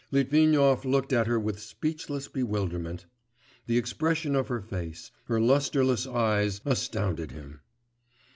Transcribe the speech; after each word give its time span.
Litvinov 0.09 0.83
looked 0.83 1.13
at 1.13 1.27
her 1.27 1.39
with 1.39 1.59
speechless 1.59 2.27
bewilderment. 2.27 3.05
The 3.67 3.77
expression 3.77 4.35
of 4.35 4.47
her 4.47 4.63
face, 4.63 5.11
her 5.25 5.39
lustreless 5.39 6.07
eyes, 6.07 6.59
astounded 6.65 7.29
him. 7.29 7.59